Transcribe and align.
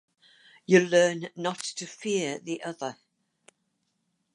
You 0.65 0.79
learn 0.79 1.29
not 1.35 1.59
to 1.59 1.85
fear 1.85 2.39
the 2.39 2.63
other. 2.63 2.97